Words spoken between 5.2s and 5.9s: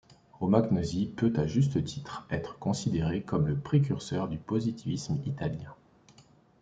italien.